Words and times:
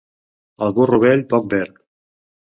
Al 0.67 0.73
burro 0.79 0.99
vell, 1.03 1.23
poc 1.35 1.47
verd. 1.53 1.79